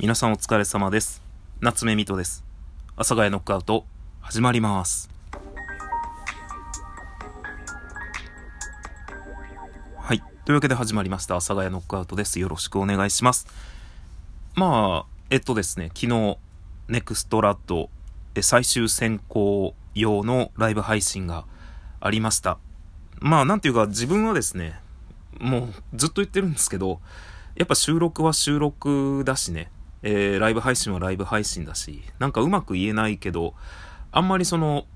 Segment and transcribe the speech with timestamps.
[0.00, 1.20] 皆さんお疲れ様です。
[1.60, 2.44] 夏目みとです。
[2.94, 3.84] 阿佐ヶ谷ノックアウト、
[4.20, 5.10] 始まります。
[9.96, 10.22] はい。
[10.44, 11.34] というわけで始まりました。
[11.34, 12.38] 阿佐ヶ谷ノックアウトです。
[12.38, 13.48] よろしくお願いします。
[14.54, 16.38] まあ、えっとですね、昨日、
[16.86, 17.90] ネクストラッド、
[18.40, 21.44] 最終選考用のライブ配信が
[21.98, 22.58] ありました。
[23.18, 24.78] まあ、なんていうか、自分はですね、
[25.40, 27.00] もうずっと言ってるんですけど、
[27.56, 29.72] やっぱ収録は収録だしね、
[30.02, 33.54] えー、ライブ配信はライブ配信だし、なんかうまく言えないけど、
[34.12, 34.86] あんまりその、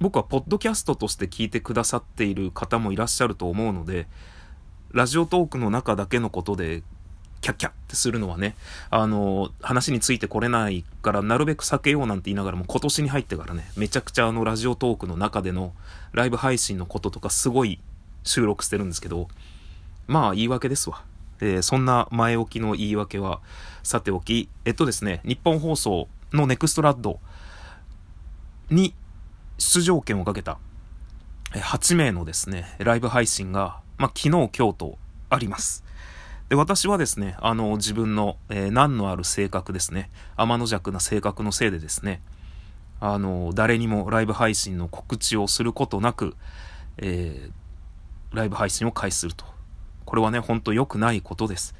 [0.00, 4.06] 僕はポッドキャストとして聞いてくださっている方もいらっしゃると思うので、
[4.92, 6.82] ラジオトークの中だけのことで、
[7.42, 8.56] キャッキャってするのはね、
[8.90, 15.72] あの、話についてこれないから、なるべく避けようなんて言いながらも、今年に入ってからね、めちゃくちゃあの、ラジオトークの中での
[16.12, 17.80] ライブ配信のこととかすごい
[18.24, 19.28] 収録してるんですけど、
[20.08, 21.02] まあ、言い訳ですわ。
[21.40, 23.40] えー、そんな前置きの言い訳は
[23.82, 27.20] さておき、えっとですね、日本放送のネクストラッド
[28.70, 28.94] に
[29.58, 30.58] 出場権をかけた
[31.52, 34.98] 8名のですね、ライブ配信が、まあ、昨日、今日と
[35.30, 35.84] あります。
[36.48, 42.20] で、私はですね、あの、自分の、えー、難のある性格ですね、天の弱な性格のせいでですね、
[43.00, 46.36] あの、誰にもライブ配信の告知をすることなく、
[46.98, 49.55] えー、ライブ配信を開始すると。
[50.06, 51.74] これはね、ほんと良くないことです。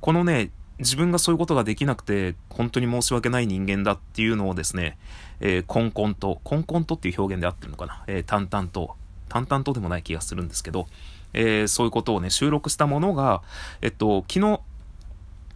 [0.00, 4.98] このね、自分がそういうことができなくて、本当に申し訳ない人間だっていうのをですね、
[5.40, 8.96] えー、コンコンと、コンコンとっていう表現で合ってるのかな、えー、淡々と、
[9.28, 10.86] 淡々とでもない気がするんですけど、
[11.34, 13.42] えー、そういうことをね、収録したものが、
[13.80, 14.60] えっと、昨日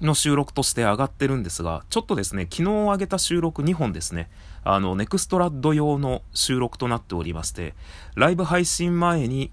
[0.01, 4.31] の収録として上がってるんですが、ちょっとですね、昨日上げた収録2本ですね、
[4.65, 7.75] あの、ネクストラッド用の収録となっておりまして、
[8.15, 9.51] ライブ配信前に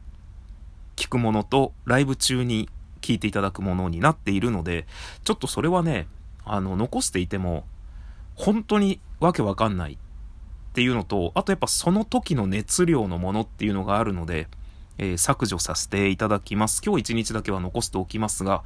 [0.96, 2.70] 聞くものと、ライブ中に
[3.02, 4.88] 聞いていただくものになっているので、
[5.24, 6.08] ちょっとそれはね、
[6.46, 7.66] あの、残していても、
[8.36, 9.98] 本当にわけわかんないっ
[10.74, 14.48] ていうのと、あとやっぱその時の熱量のものっていうのがあるので、
[14.98, 16.82] えー、削除させていただきます。
[16.84, 18.64] 今日一日だけは残しておきますが、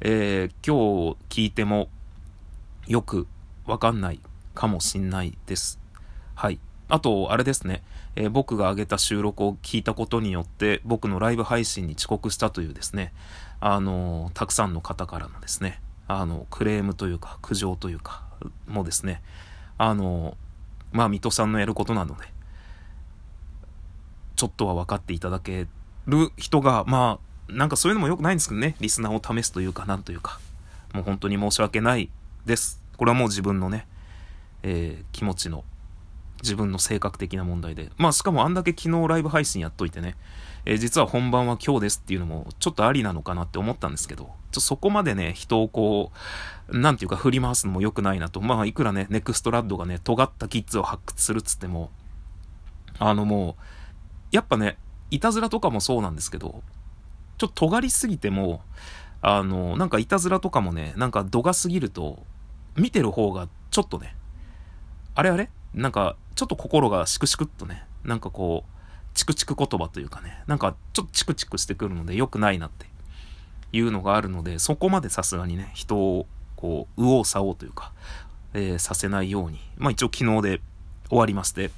[0.00, 1.88] えー、今日聞いても
[2.86, 3.26] よく
[3.66, 4.20] わかんない
[4.54, 5.78] かもしんないです。
[6.34, 6.58] はい。
[6.90, 7.82] あと、あれですね、
[8.16, 13.12] えー、僕が上げた収録を聞いたことによって、僕のライブ配信に遅刻したというですね、
[13.60, 18.24] あのー、たくさんの方からのですね、あの、クレームというか、苦情というか、
[18.66, 19.22] もですね、
[19.78, 22.24] あのー、まあ、水戸さんのやることなので、
[24.34, 25.68] ちょっとは分かっていただけ
[26.06, 30.40] る人が、まあ、なんかそういうのも良くないんですけどね、リスナーを試すというか、なんというか、
[30.92, 32.10] もう本当に申し訳ない
[32.46, 32.82] です。
[32.96, 33.86] これはもう自分のね、
[34.62, 35.64] え、気持ちの
[36.42, 37.90] 自分の性格的な問題で。
[37.96, 40.16] まあしかもあんだけ昨日ライブ配信やっといてね、
[40.64, 46.12] えー、実は本番は今日ですっていうのもちょっとありなのかなって思ったんですけど、ちょそこまでね、人をこ
[46.68, 48.40] う、なんていうか振り回すのも良くないなと。
[48.40, 51.90] まあいくらね、ネクストラッドがね、尖ったキッズを発掘するっつっても、
[52.98, 53.62] あのもう、
[54.32, 54.76] やっぱね、
[55.10, 56.62] いたずらとかもそうなんですけど、
[57.38, 58.62] ちょっと尖りすぎても、
[59.22, 62.24] あの、なんかいたずらとかもね、なんか度が過ぎると、
[62.76, 64.14] 見てる方がちょっとね、
[65.14, 68.80] あれあれなんか、ちょっと心がシクシクっとね、なんかこう、
[69.14, 72.86] チクチク言葉というかね、なんかちょっとチクチクしてくるので良くないなって
[73.72, 76.26] いうのがあるので、そこまでさすがにね、人を
[76.56, 77.92] こう、右往左往というか、
[78.54, 80.60] えー、させないように、まあ一応昨日で
[81.08, 81.70] 終わりまして、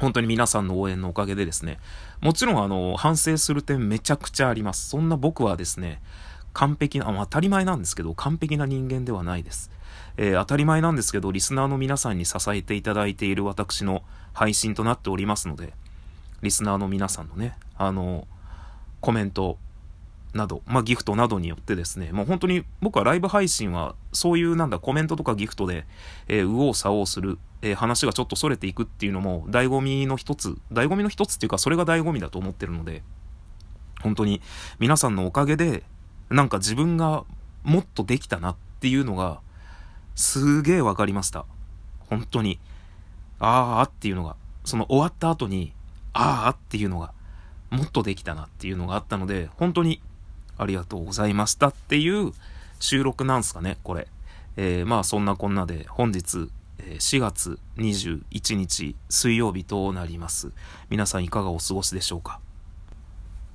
[0.00, 1.78] 本当に皆さんの応援のおかげでですね、
[2.20, 4.88] もちろんあの、反省する点めちゃくちゃあります。
[4.88, 6.00] そんな僕はですね、
[6.52, 9.70] 完璧な、あ当たり前なんですけど、完璧な人間ではないです。
[10.16, 15.72] えー、当たり前なんですけど、リスナーの皆さんに支えていただいている私の配信となっておりますので、
[16.42, 18.26] リスナーの皆さんのね、あの、
[19.00, 19.58] コメント
[20.34, 25.86] など、まあ、ギフトなどによってですね、もう本当に僕はライブ配信は、そういうなんだ、コメントとかギフトで、
[26.28, 33.02] えー、右往左往する、えー、話がちょっと逸れていくっていうのも、醍醐味の一つ、醍醐味の一つっていうか、それが醍醐味だと思ってるので、
[34.02, 34.40] 本当に
[34.78, 35.82] 皆さんのおかげで、
[36.30, 37.24] なんか自分が
[37.64, 39.40] もっとできたなっていうのが、
[40.16, 41.44] すげえわかりました。
[42.10, 42.58] 本当に。
[43.38, 44.34] ああっていうのが、
[44.64, 45.72] その終わった後に、
[46.14, 47.12] ああっていうのが、
[47.70, 50.00] もっとできたなっていうのがあったので、本当に
[50.56, 52.32] ありがとうございましたっていう
[52.80, 54.08] 収録なんすかね、これ。
[54.56, 56.48] えー、まあそんなこんなで本日、
[56.78, 60.50] 4月21日水曜日となります。
[60.88, 62.40] 皆さんいかがお過ごしでしょうか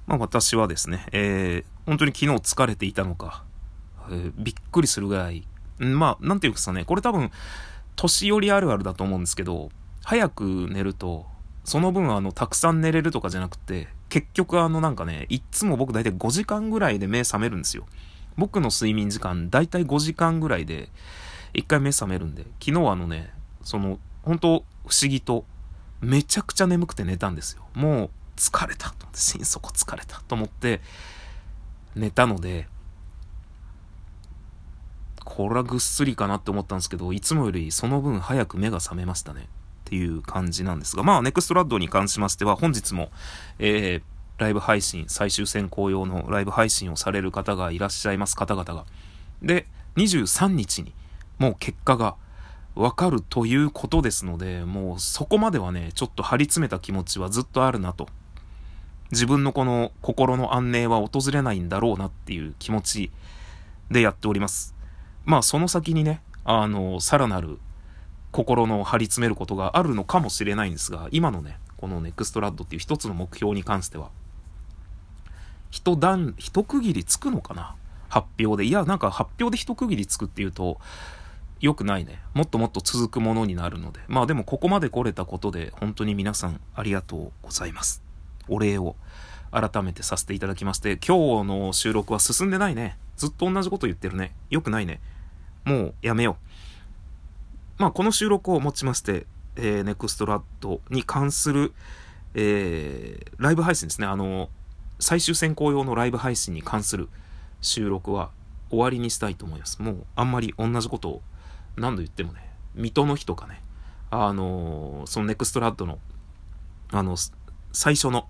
[0.06, 3.44] まあ私はですね、えー、本当に昨日疲れていたのか、
[4.10, 5.48] えー、びっくりするぐらい
[5.86, 7.32] まあ、なんていうかさね、これ多分、
[7.96, 9.70] 年寄りあるあるだと思うんですけど、
[10.04, 11.26] 早く寝ると、
[11.64, 17.86] その分あの、たくさん寝れるとかじゃなくて、結局あのなんかね、いっつも僕大体5時間ぐらいで目覚めるんですよ。
[18.38, 20.90] 僕の睡眠時間だいたい5時間ぐらいで
[21.54, 23.32] 一回目覚めるんで、昨日あのね、
[23.64, 25.46] その、本当不思議と、
[26.02, 27.64] めちゃくちゃ眠くて寝たんですよ。
[27.76, 30.82] もう疲れた、心底疲れたと思って
[31.96, 32.68] 寝たので、
[35.24, 39.48] これはぐっすりかなって思ったんですけど、いつもよりその分早く目が覚めましたね。
[39.82, 43.12] っていう感じなんですが、まあ、ネクストラッドに関しましては、本日も、
[43.60, 44.02] えー、
[44.38, 48.86] ライブ配信、最終選考用のライブ配信をされる方がいらっしゃいます方々が。
[49.44, 50.94] で、23日に、
[51.40, 52.16] もう結果が
[52.74, 58.08] わかるということですので、もうそこまではね、ちょっと張り詰めた気持ちはずっとあるなと。
[59.12, 63.12] 自分のこの心の安寧は訪れないんだろうなっていう気持ち
[63.90, 64.74] でやっております。
[65.26, 67.60] まあその先にね、あの、さらなる
[68.32, 74.10] 心の張り詰めることがあるのかもしれないんですが、今のね、このネクストラッドっていう一つの目標に関しては、
[75.70, 77.76] 一段、一区切りつくのかな？
[78.10, 78.68] 発表で。
[78.68, 80.80] いや、なんか発表で一区切りつくっていうと、
[81.62, 82.20] 良くないね。
[82.34, 84.02] もっともっと続くものになるので。
[84.08, 88.04] まあでもここまで来れたことで、本当に皆さんありがとうございます。
[88.50, 88.96] お礼を
[89.52, 92.98] 改めてさせていただきまして、今日の収録は進んでないね。
[93.16, 94.36] ずっと同じこと言ってるね。
[94.50, 95.00] 良くないね。
[95.66, 96.38] もうやめよ
[97.78, 97.82] う。
[97.82, 99.26] まあ、この収録をもちまして、
[99.56, 101.74] えー、ネクストラッドに関する、
[102.36, 104.08] えー、ライブ配信ですね。
[104.08, 104.50] あの、
[105.00, 107.10] 最終選考用のライブ配信に関する
[107.60, 108.30] 収録は
[108.70, 109.82] 終わりにしたいと思います。
[109.82, 111.22] もう、あんまり同じことを
[111.76, 113.62] 何度言ってもね、水戸の日とかね、
[114.10, 116.00] あのそのネクストラッドの、
[116.92, 117.16] あの、
[117.72, 118.28] 最初の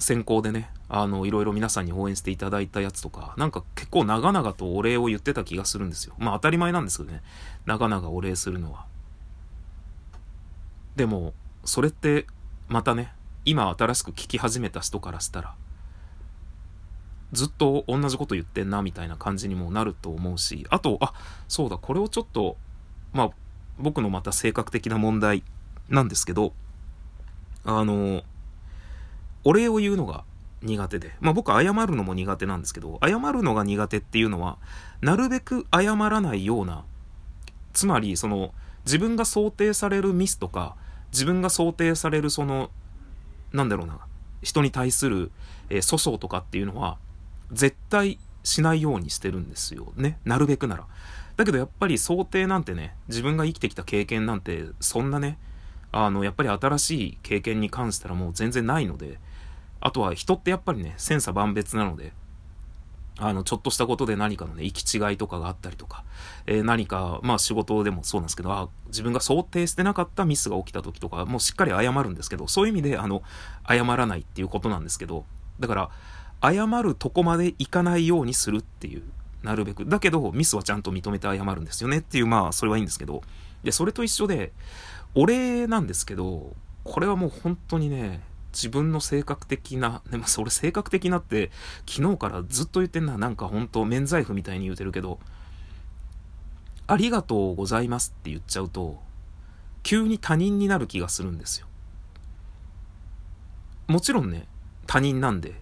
[0.00, 6.14] 選考でね、あの、いろいろ皆さんに応援していただいたやつとか、なんか結構長々とお礼を言ってた気がするんですよ。
[6.18, 7.22] まあ当たり前なんですけどね、
[7.66, 8.86] 長々お礼するのは。
[10.96, 12.26] でも、それって
[12.68, 13.12] またね、
[13.44, 15.54] 今新しく聞き始めた人からしたら、
[17.32, 21.12] ずっと同じこと言ってんなみたいな感じにもなると思うし、あと、あ、
[21.46, 22.56] そうだ、これをちょっと、
[23.12, 23.30] まあ、
[23.78, 25.44] 僕のまた性格的な問題
[25.88, 26.52] なんですけど、
[27.64, 28.22] あの、
[29.44, 30.24] お礼を言うのが
[30.62, 31.14] 苦手で。
[31.20, 34.58] まあ僕謝るのも苦手なんですけど、謝るのが苦手っていうのは、
[35.00, 36.84] なるべく謝らないような、
[37.72, 38.52] つまりその、
[38.84, 40.76] 自分が想定されるミスとか、
[41.12, 42.70] 自分が想定されるその、
[43.52, 43.98] なんだろうな、
[44.42, 45.30] 人に対する、
[45.68, 46.98] えー、粗相とかっていうのは、
[47.52, 50.18] 絶対しないようにしてるんですよね。
[50.24, 50.86] なるべくなら。
[51.36, 55.38] だけどやっぱり想定なんてね、自分が生きてきた経験なんて、そんなね、
[55.92, 59.18] あの、やっぱり新しい経験に関したらもう全然ないので、
[59.80, 62.12] あとは人ってやっぱりね、千差万別なので、
[63.18, 66.04] あの、ちょっとしたことで何かのね、行き違いとかがあったりとか、
[66.46, 73.22] えー、何か、まあ仕事でもそうなんですけど、あ自分が想定してなかったミスが起きた時とか、もうしっかり謝るんですけど、そういう意味で、あの、
[73.68, 75.26] 謝らないっていうことなんですけど、
[75.60, 75.90] だから、
[76.42, 79.02] 謝るとこまでいかないようにするっていう、
[79.42, 79.84] なるべく。
[79.84, 83.22] だけど、ミスはちゃんと認めて謝るんですよねっていう、まあ、それはいいんですけど、
[83.62, 84.52] で、それと一緒で、
[85.14, 86.54] お礼なんですけど、
[86.84, 88.22] これはもう本当にね、
[88.52, 91.50] 自分の性格的な、でもそれ性格的なって
[91.88, 95.18] 昨日からずっと言ってんな、なんか本当免罪符みたいに言うてるけど、
[96.86, 99.00] ありがとうございますって言っちゃうと、
[99.82, 101.66] 急に他人になる気がするんですよ。
[103.86, 104.46] もちろんね、
[104.86, 105.60] 他人なんで、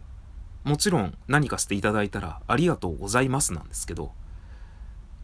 [0.64, 4.12] もちろん何かしていただいたらありがとうございますなんですけど、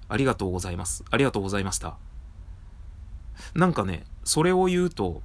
[0.08, 1.04] ありがとうございます。
[1.10, 1.96] ありがとうございました。
[3.54, 5.22] なんかね、それを言うと、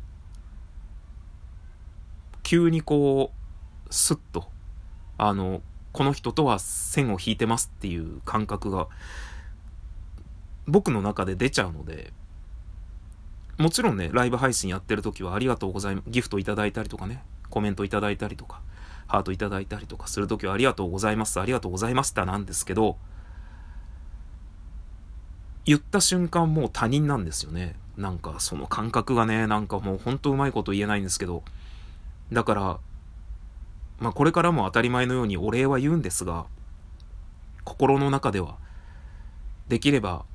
[2.50, 4.48] 急にこう、スッと、
[5.20, 8.88] あの、この人とは線を引いてますっていう感覚が、
[10.66, 12.12] 僕の中で出ちゃうので、
[13.60, 16.10] もちろんね、ライブ配信やってる時はありがとうございます。
[16.10, 18.62] ギフトいただいたりとかね、コメントいただいたりとか、
[19.06, 22.98] ハートいただいたりとかするときはありがとうございます、ありがとうございましたなんですけど、
[25.66, 27.76] 言った瞬間もう他人なんですよね。
[27.96, 31.44] なんかその感覚がね、なんかもうほんとうまいこと言えないんですけど、
[32.32, 32.80] だから、
[34.00, 36.46] まあこれからも当たり前のようにお礼は言うんですが、
[37.64, 38.58] 心の中では、
[39.68, 40.26] できれば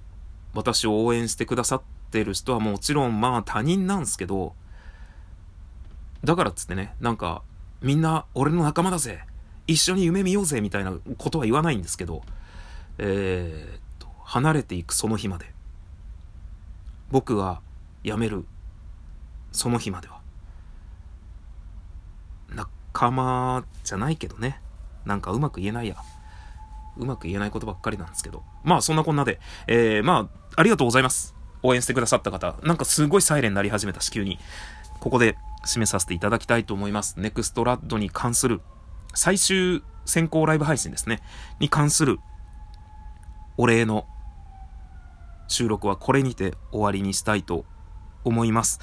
[0.55, 4.55] 私を応援してくださってる人はもちろんまあ他人なんですけど、
[6.23, 7.43] だからっつってね、なんか、
[7.83, 9.25] みんな俺の仲間だぜ
[9.67, 12.23] 一緒に夢見ようぜみたいなことは言わないんですけど、
[12.99, 15.53] えー、っと、離れていくその日まで、
[17.11, 17.61] 僕が
[18.05, 18.47] 辞める
[19.53, 20.14] その日までは、
[22.95, 24.61] 仲間じゃないけどね。
[25.05, 25.97] なんかうまく言えないや。
[26.97, 28.45] うまく言えないことばっかりなんですけど。
[28.63, 31.35] まあそんなこんなで、えー、まあ、ありがとうございます。
[31.65, 32.55] 応援してくださった方。
[32.63, 34.39] なんかすごいサイレンになり始めた至急に。
[35.01, 35.37] ここで
[35.67, 37.19] 締めさせていただきたいと思います。
[37.19, 38.63] ネクストラッドに関する
[39.13, 41.21] 最終先行ライブ配信ですね。
[41.59, 42.21] に関する
[43.57, 44.07] お礼の
[45.49, 47.65] 収録はこれにて終わりにしたいと
[48.25, 48.81] 思います。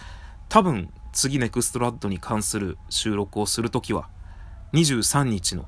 [0.50, 4.10] 多分、次ネクストラッドに関する収録をするときは、
[4.74, 5.68] 23日の、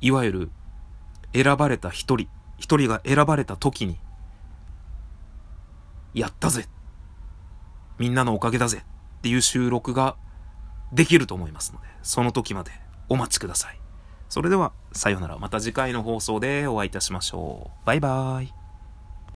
[0.00, 0.50] いわゆる
[1.32, 2.28] 選ばれた一人、
[2.58, 3.98] 一人が選ばれた時に、
[6.14, 6.66] やったぜ
[8.00, 8.82] みんなのおかげだぜ
[9.18, 10.16] っていう収録が
[10.90, 12.72] できると思いますので、その時まで
[13.10, 13.78] お待ちください。
[14.30, 15.38] それでは、さようなら。
[15.38, 17.86] また次回の放送でお会いいたしましょう。
[17.86, 18.59] バイバーイ。